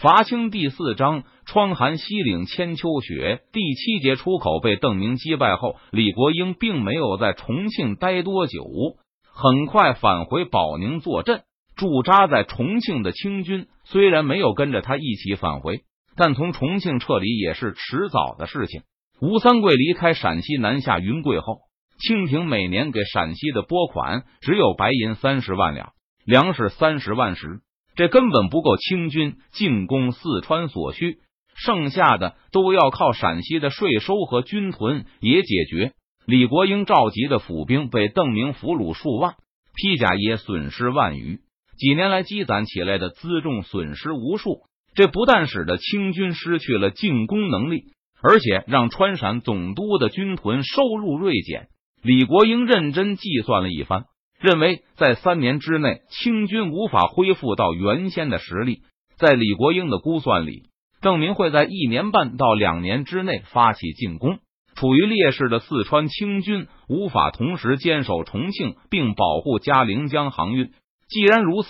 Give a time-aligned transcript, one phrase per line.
[0.00, 3.42] 伐清第四章，窗寒西岭千秋雪。
[3.52, 8.64] 第七节出口被邓明击败后，李国英并没有在重庆待多久，
[9.30, 11.42] 很快返回保宁坐镇。
[11.76, 15.82] 驻扎在重庆的清军虽然没有跟着他一起返回，
[16.16, 18.80] 但从重庆撤离也是迟早的事情。
[19.20, 21.58] 吴三桂离开陕西南下云贵后，
[21.98, 25.92] 清廷每年给陕西的拨款只有白银三十万两，
[26.24, 27.60] 粮食三十万石。
[27.94, 31.18] 这根本不够清军进攻四川所需，
[31.54, 35.92] 剩下的都要靠陕西的税收和军屯也解决。
[36.26, 39.34] 李国英召集的府兵被邓明俘虏数万，
[39.74, 41.40] 披甲也损失万余，
[41.78, 44.60] 几年来积攒起来的辎重损失无数。
[44.94, 47.84] 这不但使得清军失去了进攻能力，
[48.22, 51.68] 而且让川陕总督的军屯收入锐减。
[52.02, 54.04] 李国英认真计算了一番。
[54.40, 58.80] 认为在三年之内，清军无法恢复到原先的实力。
[59.18, 60.70] 在李国英的估算里，
[61.02, 64.38] 邓明会在一年半到两年之内发起进攻。
[64.74, 70.70] 处于劣势的四川清军无法同时坚守重庆并保护嘉陵江航运。
[71.08, 71.68] 既然如此，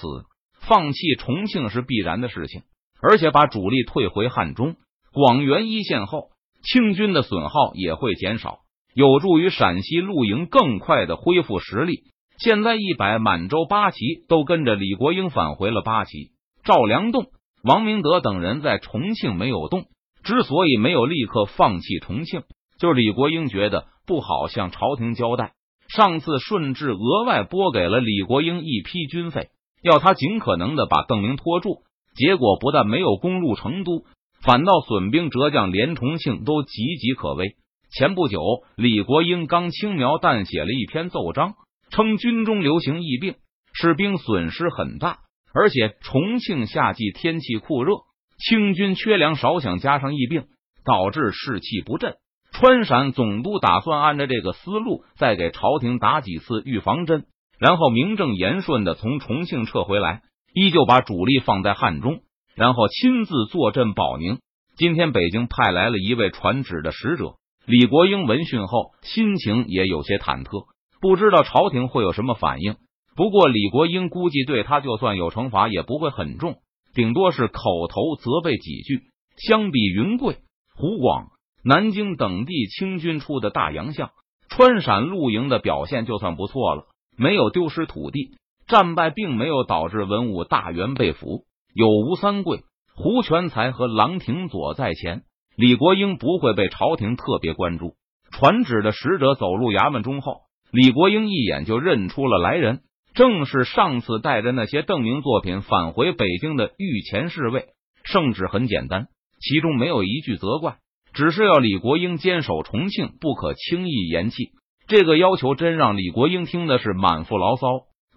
[0.60, 2.62] 放弃重庆是必然的事情。
[3.02, 4.76] 而且把主力退回汉中、
[5.12, 6.28] 广元一线后，
[6.62, 8.58] 清军的损耗也会减少，
[8.94, 12.02] 有助于陕西露营更快的恢复实力。
[12.42, 16.30] 现在一百满洲八旗都跟着李国英返回了八旗。
[16.64, 17.26] 赵良栋、
[17.62, 19.84] 王明德等人在重庆没有动，
[20.22, 22.44] 之所以没有立刻放弃重庆，
[22.78, 25.52] 就是李国英觉得不好向朝廷交代。
[25.94, 29.48] 上次顺治额外拨给了李国英一批军费，
[29.82, 31.82] 要他尽可能的把邓明拖住，
[32.16, 34.04] 结果不但没有攻入成都，
[34.42, 37.56] 反倒损兵折将，连重庆都岌岌可危。
[37.92, 38.40] 前不久，
[38.76, 41.52] 李国英刚轻描淡写了一篇奏章。
[41.90, 43.34] 称军中流行疫病，
[43.72, 45.18] 士兵损失很大，
[45.52, 47.94] 而且重庆夏季天气酷热，
[48.38, 50.44] 清军缺粮少饷，加上疫病，
[50.84, 52.14] 导致士气不振。
[52.52, 57.26] 川陕总督打算按照这个思路，再给朝廷打几次预防针，
[57.58, 62.20] 然后名正言顺的从重庆撤回来，依旧把主力放在汉中，
[62.54, 64.38] 然后亲自坐镇保宁。
[64.76, 67.34] 今天北京派来了一位传旨的使者，
[67.66, 70.66] 李国英闻讯后，心情也有些忐忑。
[71.00, 72.76] 不知道朝廷会有什么反应。
[73.16, 76.58] 不过李国英估计对他就算有惩罚也不会很重，
[76.94, 79.02] 顶多是口头责备几句。
[79.36, 80.36] 相比云贵、
[80.76, 81.28] 湖广、
[81.64, 84.10] 南京等地清军出的大洋相，
[84.48, 86.84] 川陕露营的表现就算不错了，
[87.16, 88.36] 没有丢失土地，
[88.66, 91.44] 战败并没有导致文武大员被俘，
[91.74, 95.22] 有吴三桂、胡全才和郎廷佐在前，
[95.56, 97.94] 李国英不会被朝廷特别关注。
[98.30, 100.42] 传旨的使者走入衙门中后。
[100.72, 102.80] 李国英一眼就认出了来人，
[103.14, 107.66] 正是上次带着那些邓明作品返回北京的御前侍卫。
[108.04, 109.08] 圣旨很简单，
[109.40, 110.76] 其中没有一句责怪，
[111.12, 114.50] 只是要李国英坚守重庆，不可轻易言弃。
[114.86, 117.66] 这个要求真让李国英听的是满腹牢骚，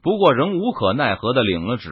[0.04, 1.92] 不过仍无可奈何的领了旨。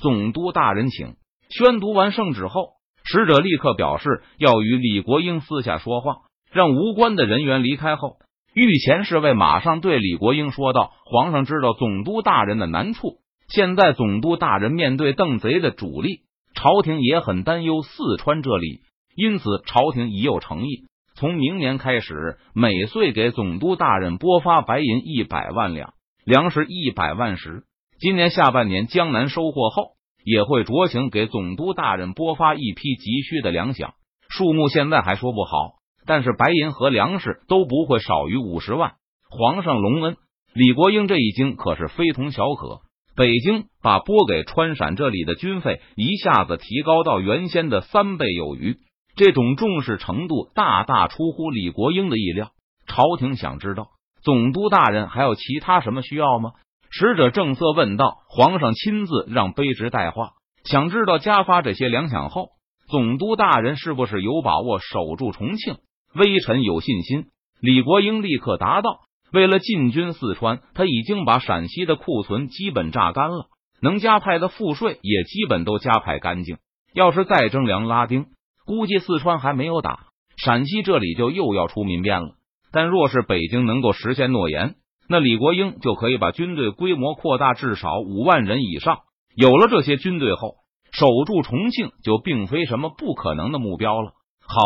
[0.00, 1.14] 总督大人，请
[1.50, 2.72] 宣读完圣旨后，
[3.04, 6.16] 使者立刻表示要与李国英私下说话，
[6.52, 8.16] 让无关的人员离开后。
[8.54, 13.16] 御前侍卫马上对李国英说道：“皇上知道总督大人的难处，
[13.48, 16.20] 现在总督大人面对邓贼的主力，
[16.54, 18.82] 朝廷也很担忧四川这里，
[19.16, 20.84] 因此朝廷已有诚意，
[21.16, 25.94] 从明年开始，每岁给总督大人拨发白银一百万两，
[26.24, 27.64] 粮食一百万石。
[27.98, 29.94] 今年下半年江南收获后，
[30.24, 33.94] 也会酌情给总督大人拨发一批急需的粮饷，
[34.28, 35.74] 数目现在还说不好。”
[36.06, 38.94] 但是白银和粮食都不会少于五十万。
[39.30, 40.16] 皇上隆恩，
[40.54, 42.80] 李国英这一惊可是非同小可。
[43.16, 48.76] 北京把拨给川陕这里的军费一下子提高到原先的三倍有余，
[49.16, 52.50] 这种重视程度大大出乎李国英的意料。
[52.86, 53.88] 朝廷想知道
[54.22, 56.52] 总督大人还有其他什么需要吗？
[56.90, 58.18] 使者正色问道。
[58.28, 60.30] 皇上亲自让卑职带话，
[60.64, 62.48] 想知道加发这些粮饷后，
[62.88, 65.76] 总督大人是不是有把握守住重庆？
[66.14, 67.26] 微臣有信心。
[67.60, 69.00] 李国英立刻答道
[69.32, 73.46] ：“为了进军四川，他已经把陕西的库存基本榨干了，
[73.80, 76.58] 能加派的赋税也基本都加派干净。
[76.92, 78.26] 要是再征粮拉丁，
[78.64, 80.06] 估计四川还没有打，
[80.36, 82.34] 陕西这里就又要出民变了。
[82.70, 84.74] 但若是北京能够实现诺言，
[85.08, 88.98] 那李国英就可以把军队规模扩大至少五万人以上。
[89.34, 90.56] 有了这些军队后，
[90.92, 94.12] 守住重庆就并非什么不可能的目标了。”
[94.46, 94.60] 好。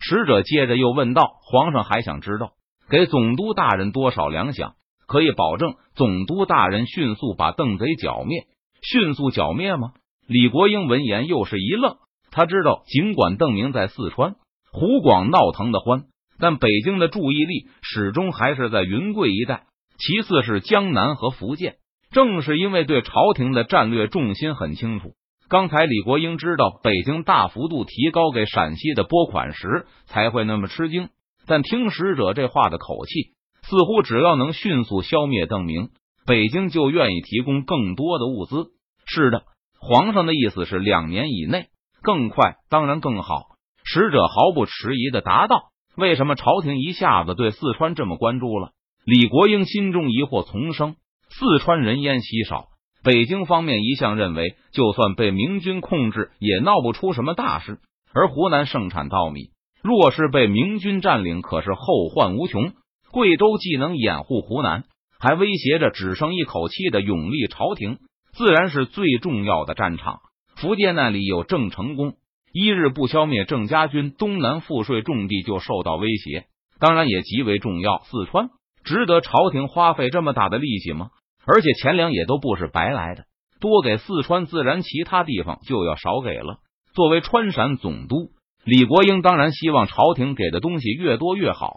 [0.00, 2.54] 使者接着又问道：“皇上还想知道
[2.88, 4.72] 给总督大人多少粮饷，
[5.06, 8.46] 可以保证总督大人迅速把邓贼剿灭？
[8.82, 9.92] 迅速剿灭吗？”
[10.26, 11.96] 李国英闻言又是一愣，
[12.30, 14.36] 他知道，尽管邓明在四川、
[14.72, 16.04] 湖广闹腾的欢，
[16.38, 19.64] 但北京的注意力始终还是在云贵一带，
[19.98, 21.74] 其次是江南和福建。
[22.12, 25.14] 正是因为对朝廷的战略重心很清楚，
[25.50, 31.08] 刚才李国英知道北京大幅度提高给陕西的拨款时，才会那么吃惊。
[31.44, 33.32] 但听使者这话的口气，
[33.68, 35.88] 似乎只要能迅速消灭邓明，
[36.24, 38.68] 北京就愿意提供更多的物资。
[39.06, 39.42] 是的，
[39.80, 41.66] 皇上的意思是两年以内，
[42.00, 43.56] 更快当然更好。
[43.82, 48.70] 使者毫不迟疑的答道：“为什么朝廷一下子对四川这么关注了？”
[49.04, 50.94] 李国英心中疑惑丛生。
[51.28, 52.66] 四川人烟稀少，
[53.02, 57.78] 北京方面一向认为，就算被明军控制，也闹不出什么大事。
[58.12, 59.50] 而湖南盛产稻米，
[59.82, 62.72] 若是被明军占领，可是后患无穷。
[63.10, 64.84] 贵州既能掩护湖南，
[65.18, 67.98] 还威胁着只剩一口气的永历朝廷，
[68.32, 70.20] 自然是最重要的战场。
[70.56, 72.14] 福建那里有郑成功，
[72.52, 76.44] 一日不消灭郑家军，东南赋税重地就受到威胁。
[76.78, 78.50] 当然也极为重要，四川
[78.84, 81.10] 值得朝廷花费这么大的力气吗？
[81.52, 83.24] 而且钱粮也都不是白来的，
[83.60, 86.58] 多给四川，自然其他地方就要少给了。
[86.94, 88.30] 作为川陕总督，
[88.64, 91.74] 李国英当然希望朝廷给的东西越多越好，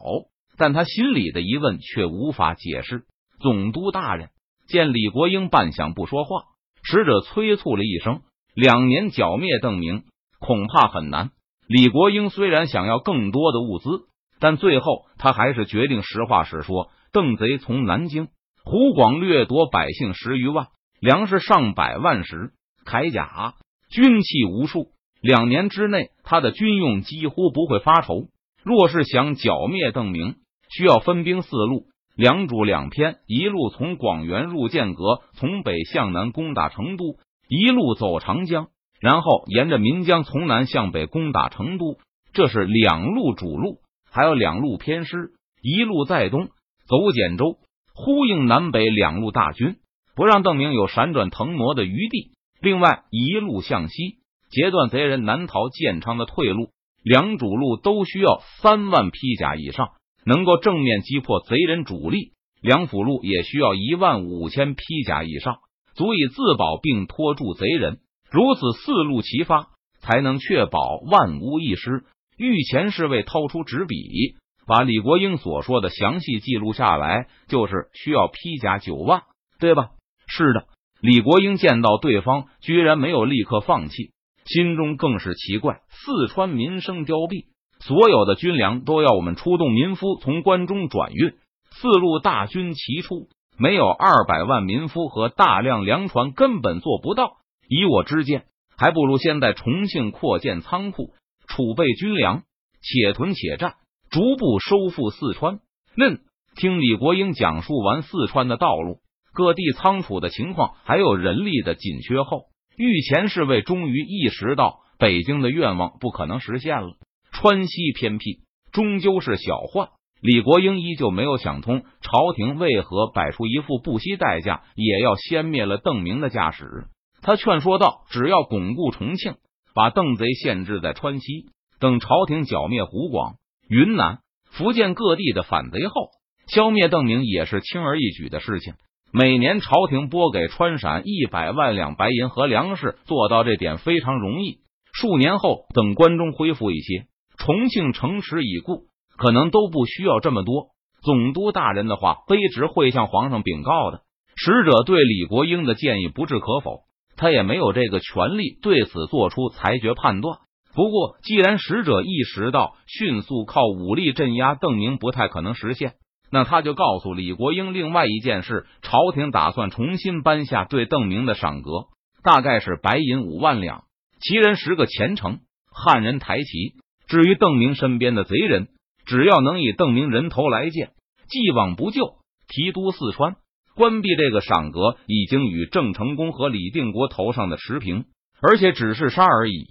[0.57, 3.05] 但他心里的疑问却无法解释。
[3.39, 4.29] 总督大人
[4.67, 6.43] 见李国英半晌不说话，
[6.83, 8.21] 使者催促了一声
[8.53, 10.03] ：“两年剿灭邓明，
[10.39, 11.31] 恐怕很难。”
[11.67, 14.03] 李国英虽然想要更多的物资，
[14.39, 18.27] 但最后他还是决定实话实说：邓贼从南京。
[18.65, 20.67] 湖广掠夺百姓十余万，
[21.01, 22.53] 粮食上百万石，
[22.85, 23.55] 铠甲
[23.91, 24.87] 军器无数。
[25.21, 28.29] 两年之内，他的军用几乎不会发愁。
[28.63, 30.35] 若是想剿灭邓明，
[30.69, 37.17] 需要分兵四路，两主两偏，一路从广元入剑阁，从北向南攻打成都；
[37.49, 38.67] 一路走长江，
[39.01, 41.97] 然后沿着岷江从南向北攻打成都。
[42.31, 43.79] 这是两路主路，
[44.09, 46.47] 还有两路偏师，一路在东
[46.87, 47.57] 走简州。
[47.93, 49.75] 呼应南北两路大军，
[50.15, 52.31] 不让邓明有闪转腾挪的余地。
[52.59, 54.17] 另外，一路向西，
[54.49, 56.69] 截断贼人南逃建昌的退路。
[57.03, 59.89] 两主路都需要三万披甲以上，
[60.25, 62.31] 能够正面击破贼人主力。
[62.61, 65.57] 两辅路也需要一万五千披甲以上，
[65.95, 67.99] 足以自保并拖住贼人。
[68.31, 69.67] 如此四路齐发，
[69.99, 70.79] 才能确保
[71.11, 72.05] 万无一失。
[72.37, 74.35] 御前侍卫掏出纸笔。
[74.65, 79.23] 把李国英所说的详细记录下来，就是需要披甲九万，
[79.59, 79.89] 对吧？
[80.27, 80.65] 是的。
[81.01, 84.11] 李国英见到对方居然没有立刻放弃，
[84.45, 85.81] 心中更是奇怪。
[85.89, 87.45] 四川民生凋敝，
[87.81, 91.35] 所有的军粮都要我们出动民夫从关中转运。
[91.71, 93.27] 四路大军齐出，
[93.57, 97.37] 没有二百万民夫和大量粮船，根本做不到。
[97.67, 98.45] 以我之见，
[98.77, 101.13] 还不如先在重庆扩建仓库，
[101.47, 102.43] 储备军粮，
[102.81, 103.75] 且屯且战。
[104.13, 105.57] 逐步收复四川。
[105.95, 106.19] 嫩
[106.55, 108.99] 听李国英讲述完四川的道路、
[109.33, 112.43] 各地仓储的情况，还有人力的紧缺后，
[112.77, 116.89] 御前侍卫终于意识到北京的愿望不可能实现了。
[117.31, 119.89] 川西偏僻，终究是小患。
[120.21, 126.85] 李国英依旧没有想通，朝廷为何摆出一副不惜代价也要先灭了邓明的架势。
[127.23, 129.37] 他劝说道：“只要巩固重庆，
[129.73, 131.47] 把邓贼限制在川西，
[131.79, 133.37] 等朝廷剿灭湖广。”
[133.73, 134.19] 云南、
[134.51, 136.09] 福建各地的反贼后，
[136.45, 138.75] 消灭邓明也是轻而易举的事情。
[139.11, 144.59] 每年朝廷拨给川陕一百万两白银和粮食，做到这点非常容易。
[144.93, 148.83] 数年后，等关中恢复一些，重庆城池已固，
[149.17, 150.67] 可能都不需要这么多。
[151.01, 154.01] 总督大人的话，卑职会向皇上禀告的。
[154.35, 156.81] 使者对李国英的建议不置可否，
[157.17, 160.37] 他也没有这个权利对此做出裁决判断。
[160.75, 165.93] 不过，既然使者意识到迅速靠武力镇压邓明不太可能实现，
[166.31, 171.89] 那他就告诉李国英另外一件事：朝廷打算重新颁下对邓明的赏格，
[172.23, 173.83] 大概是白银五万两，
[174.19, 176.73] 其人十个虔诚汉人抬旗。
[177.07, 178.69] 至于邓明身边的贼人，
[179.05, 180.93] 只要能以邓明人头来见，
[181.29, 182.15] 既往不咎，
[182.47, 183.35] 提督四川，
[183.75, 188.05] 关闭这个赏格，已经与郑成功和李定国头上的持平，
[188.41, 189.67] 而且只是杀而已。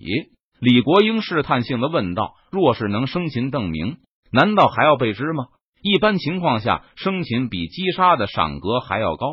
[0.65, 3.97] 李国英试探性的问道：“若是能生擒邓明，
[4.31, 5.47] 难道还要被知吗？
[5.83, 9.27] 一般情况下，生擒比击杀的赏格还要高。”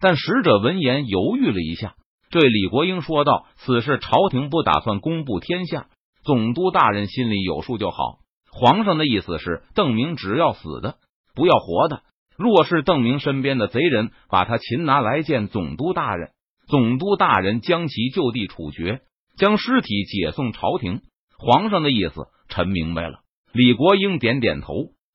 [0.00, 1.94] 但使者闻言犹豫了一下，
[2.30, 5.88] 对李国英说道：“此事朝廷不打算公布天下，
[6.22, 8.18] 总督大人心里有数就好。
[8.52, 10.98] 皇上的意思是，邓明只要死的，
[11.34, 12.02] 不要活的。
[12.36, 16.30] 若是邓明身边的贼人把他擒拿来见总督大人，
[16.68, 19.00] 总督大人将其就地处决。”
[19.36, 21.00] 将尸体解送朝廷。
[21.38, 23.20] 皇上的意思，臣明白了。
[23.52, 24.72] 李国英点点头，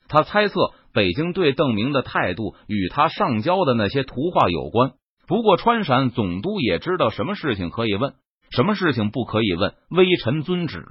[0.07, 4.93] 他猜测北京对邓明的态度与他上交的那些图画有关。
[5.27, 8.13] 不过川陕总督也知道什么事情可以问，
[8.51, 9.73] 什么事情不可以问。
[9.89, 10.83] 微臣遵旨。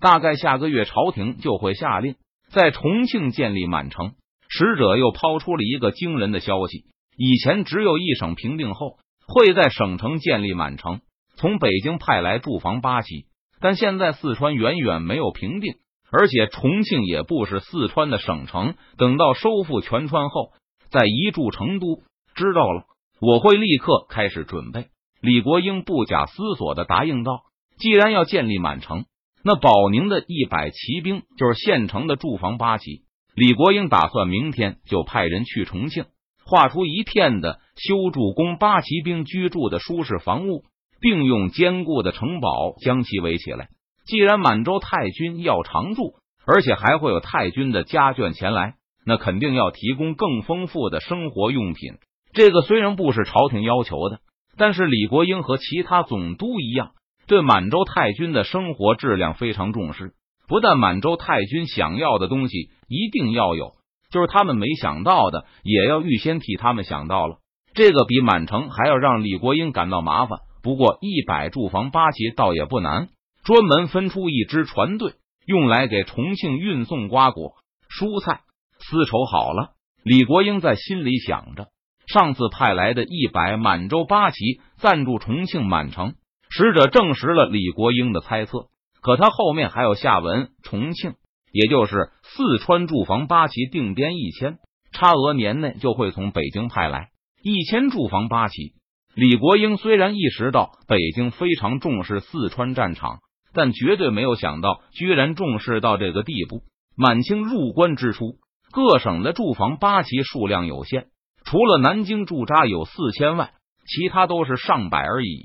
[0.00, 2.16] 大概下个月朝廷就会下令
[2.50, 4.12] 在重庆建立满城。
[4.48, 6.84] 使者又抛出了一个惊人的消息：
[7.16, 11.00] 以前只有一省平定后会在省城建立满城，
[11.36, 13.26] 从北京派来驻防八旗。
[13.60, 15.74] 但现在四川远远没有平定，
[16.10, 18.74] 而且重庆也不是四川的省城。
[18.98, 20.50] 等到收复全川后，
[20.90, 22.02] 再移驻成都。
[22.34, 22.84] 知道了，
[23.20, 24.88] 我会立刻开始准备。
[25.22, 27.40] 李国英不假思索的答应道
[27.78, 29.06] ：“既然要建立满城，
[29.42, 36.04] 那保宁的一百骑兵就是现成的驻防八旗。”李国英打算明天就派人去重庆，
[36.44, 40.64] 画出一片的修筑供八旗兵居住的舒适房屋。
[41.04, 43.68] 并用坚固的城堡将其围起来。
[44.06, 46.14] 既然满洲太君要常住，
[46.46, 51.92] 而且还会有太君的家眷前来，那肯定要提供更丰富的生活用品。
[52.32, 54.20] 这个虽然不是朝廷要求的，
[54.56, 56.92] 但是李国英和其他总督一样，
[57.26, 60.14] 对满洲太君的生活质量非常重视。
[60.48, 63.72] 不但满洲太君想要的东西一定要有，
[64.10, 67.40] 就是他们没想到的，也要预先替他们想到了。
[67.74, 70.38] 这个比满城还要让李国英感到麻烦。
[70.64, 73.10] 不过，一百驻防八旗倒也不难，
[73.44, 75.12] 专门分出一支船队，
[75.46, 77.52] 用来给重庆运送瓜果、
[77.90, 78.40] 蔬菜。
[78.78, 81.68] 丝绸好了，李国英在心里想着，
[82.06, 86.14] 上次派来的一百满洲八旗暂驻重庆满城，
[86.48, 88.68] 使者证实了李国英的猜测。
[89.02, 91.12] 可他后面还有下文：重庆，
[91.52, 94.56] 也就是四川驻防八旗定编一千，
[94.92, 97.10] 差额年内就会从北京派来
[97.42, 98.72] 一千驻防八旗。
[99.14, 103.20] 李国英虽然意识到北京非常重视四川战场，
[103.52, 106.62] 但绝对没有想到居然重视到这个地步。
[106.96, 108.38] 满清入关之初，
[108.72, 111.06] 各省的驻防八旗数量有限，
[111.44, 113.52] 除了南京驻扎有四千外，
[113.86, 115.44] 其他都是上百而已。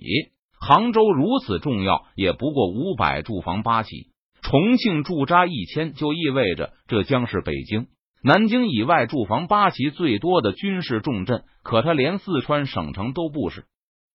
[0.59, 4.07] 杭州如此重要，也不过五百驻防八旗。
[4.41, 7.85] 重庆驻扎一千，就意味着这将是北京。
[8.21, 13.63] 南京以外驻防八旗最多的军事重镇，可他连四川省城都不是。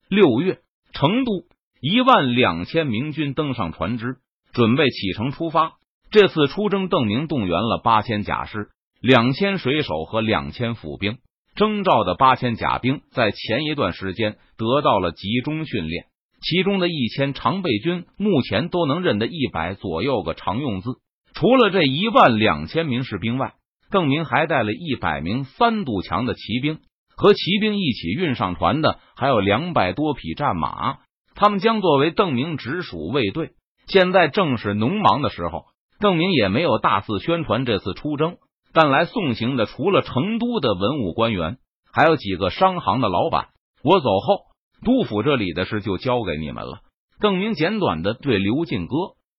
[0.08, 0.58] 六月，
[0.92, 1.32] 成都
[1.80, 4.16] 一万两千明军登上船只，
[4.52, 5.74] 准备启程出发。
[6.10, 8.68] 这次出征，邓明动员了八千甲师、
[9.00, 11.16] 两千水手和两千府兵。
[11.56, 16.06] 征召的八千甲兵在前一段时间得到了集中训练，
[16.42, 20.90] 其中的一千常备军目前都能认得一百左右个常用字。
[21.32, 23.54] 除了这一万两千名士兵外，
[23.94, 26.80] 邓明还带了一百名三堵墙的骑兵，
[27.16, 30.96] 和骑兵一起运上船的还有两百多匹战马，
[31.36, 33.52] 他们将作为邓明直属卫队。
[33.86, 35.66] 现在正是农忙的时候，
[36.00, 38.38] 邓明也没有大肆宣传这次出征。
[38.72, 41.58] 但来送行的除了成都的文武官员，
[41.92, 43.50] 还有几个商行的老板。
[43.84, 44.38] 我走后，
[44.84, 46.80] 督府这里的事就交给你们了。
[47.20, 48.94] 邓明简短的对刘进哥、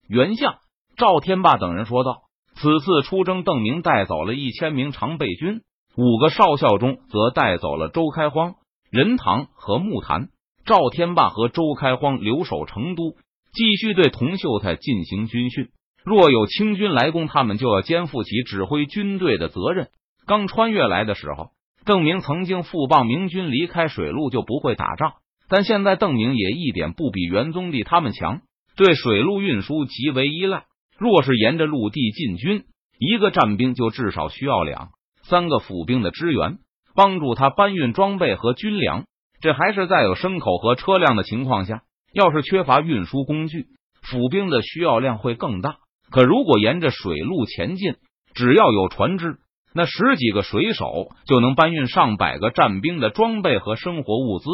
[0.08, 0.60] 袁相、
[0.96, 2.22] 赵天霸等人说道。
[2.56, 5.62] 此次出征，邓明带走了一千名常备军，
[5.98, 8.56] 五个少校中则带走了周开荒、
[8.90, 10.30] 任堂和木坛。
[10.66, 13.16] 赵天霸和周开荒留守成都，
[13.54, 15.68] 继续对童秀才进行军训。
[16.04, 19.90] 若有清军来攻，他们就要肩负起指挥军队的责任。
[20.26, 21.50] 刚穿越来的时候，
[21.86, 25.14] 邓明曾经复棒明军离开水路就不会打仗，
[25.50, 28.42] 但现在邓明也一点不比元宗帝他们强，
[28.76, 30.64] 对水路运输极为依赖。
[30.98, 32.64] 若是沿着陆地进军，
[33.00, 34.90] 一个战兵就至少需要两
[35.24, 36.60] 三个府兵的支援，
[36.96, 39.06] 帮助他搬运装备和军粮。
[39.42, 41.84] 这还是在有牲口和车辆的情况下。
[42.14, 43.66] 要是缺乏运输工具，
[44.02, 45.76] 府兵的需要量会更大。
[46.10, 47.96] 可如果沿着水路前进，
[48.34, 49.40] 只要有船只，
[49.74, 54.46] 那十几个水手就能搬运上百个战兵的装备和生活物资，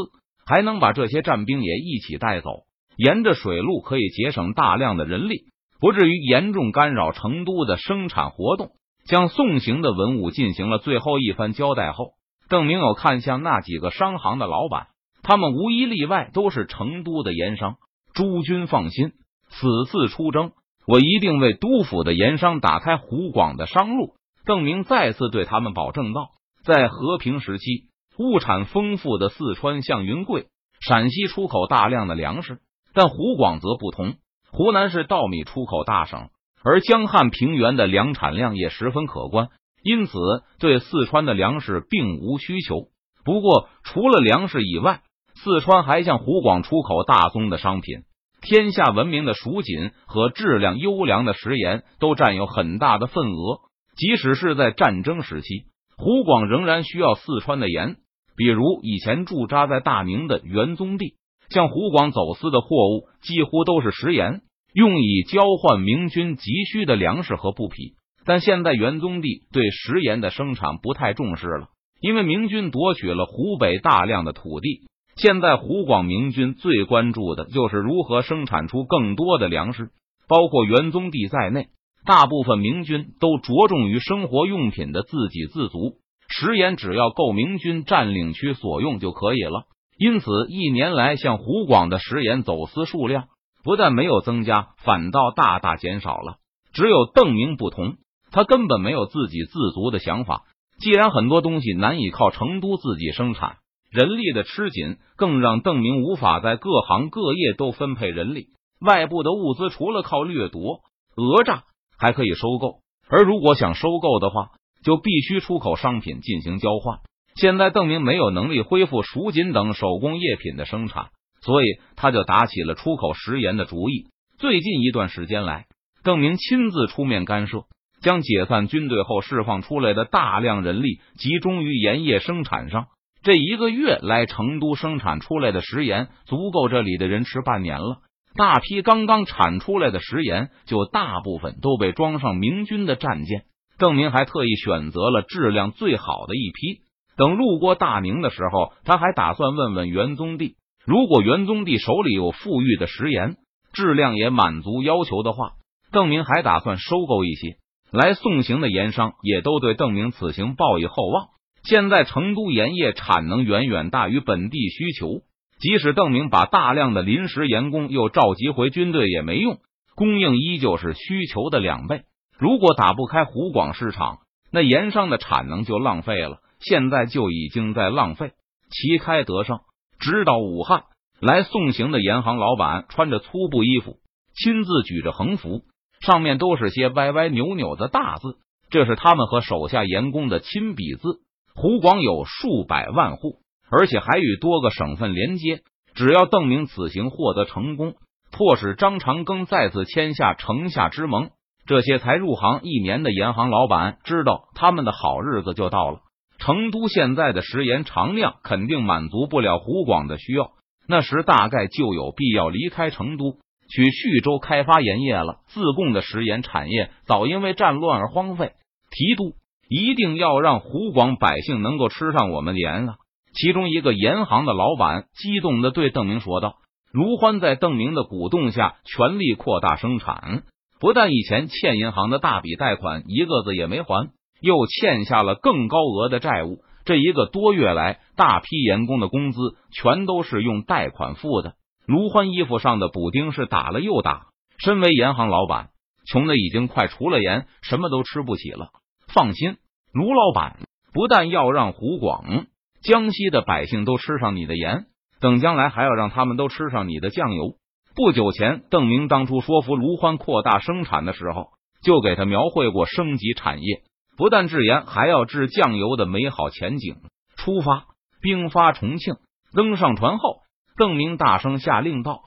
[0.44, 2.50] 还能把这些战兵也一起带走。
[2.98, 5.44] 沿着水路可以节省大量的人力。
[5.82, 8.70] 不至于严重干扰成都的生产活动。
[9.04, 12.14] 将送行的文物进行了最后一番交代后，
[12.50, 14.90] 邓明友看向那几个商行的老板，
[15.24, 17.78] 他们无一例外都是成都的盐商。
[18.14, 19.14] 诸君放心，
[19.50, 20.52] 此次出征，
[20.86, 24.14] 我一定为都府的盐商打开湖广的商路。
[24.46, 26.30] 邓明再次对他们保证道
[26.64, 27.88] ：“在和平时期，
[28.20, 30.46] 物产丰富的四川向云贵、
[30.80, 32.60] 陕西出口大量的粮食，
[32.94, 34.14] 但湖广则不同。”
[34.52, 36.30] 湖南是稻米出口大省，
[36.64, 39.48] 而江汉平原的粮产量也十分可观，
[39.82, 40.12] 因此
[40.60, 42.90] 对四川的粮食并无需求。
[43.24, 45.02] 不过，除了粮食以外，
[45.36, 48.04] 四川还向湖广出口大宗的商品，
[48.42, 53.60] 天下闻名的蜀锦和质量优良的食盐都占有很大的份额。
[53.96, 55.66] 即使是在战争时期，
[55.98, 57.96] 湖广仍然需要四川的盐。
[58.36, 61.16] 比如以前驻扎在大明的元宗帝，
[61.54, 64.42] 向湖广走私的货物几乎都是食盐，
[64.74, 67.94] 用以交换明军急需的粮食和布匹。
[68.26, 71.68] 但现在元宗帝对食盐的生产不太重视了，
[72.00, 74.82] 因为明军夺取了湖北大量的土地。
[75.16, 79.90] 现在湖广明军最关注的就是如何生产出更多的粮食，
[80.28, 81.68] 包括元宗帝在内，
[82.06, 85.98] 大部分明军都着重于生活用品的自给自足。
[86.30, 89.66] 食盐只要够明军占领区所用就可以了，
[90.04, 93.26] 因此一年来向湖广的食盐走私数量
[93.64, 96.38] 不但没有增加，反倒大大减少了。
[96.74, 97.98] 只有邓明不同，
[98.32, 100.42] 他根本没有自给自足的想法。
[100.80, 103.58] 既然很多东西难以靠成都自己生产，
[103.92, 108.48] 人力的吃紧更让邓明无法在各行各业都分配人力。
[108.80, 110.80] 外部的物资除了靠掠夺、
[111.16, 111.64] 讹诈，
[112.00, 114.50] 还可以收购，而如果想收购的话。
[114.84, 117.02] 就必须出口商品进行交换。
[117.36, 121.08] 现在邓明没有能力恢复蜀锦等手工业品的生产，
[121.42, 124.08] 所以他就打起了出口食盐的主意。
[124.38, 125.66] 最近一段时间来，
[126.04, 127.64] 邓明亲自出面干涉，
[128.02, 132.88] 将解散军队后释放出来的大量人力集中于盐业生产上。
[133.24, 138.00] 这一个月来，成都生产出来的食盐足够这里的人吃半年了。
[138.34, 143.44] 大批刚刚产出来的食盐，就大部分都被装上明军的战舰。
[143.78, 146.82] 邓明还特意选择了质量最好的一批。
[147.22, 153.36] 等路过大宁的时候，他还打算问问元宗帝，如果元宗帝手里有富裕的食盐，
[153.74, 155.52] 质量也满足要求的话，
[155.92, 157.58] 邓明还打算收购一些。
[157.92, 161.28] 来送行的盐商也都对邓明此行报以厚望。
[161.62, 165.22] 现在成都盐业产能远远大于本地需求，
[165.60, 169.60] 即使邓明把大量的临时盐工又召集回军队也没用，
[169.94, 172.02] 供应依旧是需求的两倍。
[172.40, 176.40] 如果打不开湖广市场，那盐商的产能就浪费了。
[176.62, 178.32] 现在就已经在浪费。
[178.70, 179.60] 旗开得胜，
[180.00, 180.84] 直捣武汉。
[181.20, 183.98] 来送行的盐行老板穿着粗布衣服，
[184.34, 185.62] 亲自举着横幅，
[186.00, 188.38] 上面都是些歪歪扭扭的大字，
[188.72, 191.20] 这是他们和手下盐工的亲笔字。
[191.54, 193.36] 湖广有数百万户，
[193.70, 195.60] 而且还与多个省份连接。
[195.94, 197.94] 只要邓明此行获得成功，
[198.32, 201.30] 迫使张长庚再次签下城下之盟。
[201.68, 206.00] 这些才入行一年的盐行老板知道，他们的好日子就到了。
[206.42, 210.52] 成都现在的食盐常量肯定满足不了湖广的需要，
[210.88, 213.38] 那时大概就有必要离开成都，
[213.70, 215.42] 去徐州开发盐业了。
[215.48, 218.54] 自贡的食盐产业早因为战乱而荒废，
[218.90, 219.36] 提督
[219.70, 222.96] 一定要让湖广百姓能够吃上我们盐啊！
[223.34, 226.56] 其中一个盐行的老板激动的对邓明说道
[226.92, 230.44] ：“卢欢在邓明的鼓动下，全力扩大生产。”
[230.82, 234.10] 不但以前欠银行的大笔贷款一个子也没还，
[234.42, 236.64] 又欠下了更高额的债务。
[236.84, 239.40] 这一个多月来，大批员工的工资
[239.72, 241.54] 全都是用贷款付的。
[241.86, 244.28] 卢欢衣服上的补丁是打了又打。
[244.58, 245.70] 身为银行老板，
[246.08, 248.70] 穷的已经快除了盐什么都吃不起了。
[249.14, 249.58] 放心，
[249.94, 250.60] 卢老板
[250.94, 252.46] 不但要让湖广、
[252.84, 254.86] 江西的百姓都吃上你的盐，
[255.20, 257.56] 等将来还要让他们都吃上你的酱油。
[257.96, 261.50] 不久前，邓明当初说服卢欢扩大生产的时候，
[261.84, 263.82] 就给他描绘过升级产业，
[264.18, 266.98] 不但制盐，还要制酱油的美好前景。
[267.36, 267.86] 出发，
[268.22, 269.16] 兵发重庆，
[269.54, 270.42] 登上船后，
[270.78, 272.24] 邓明大声下令道：“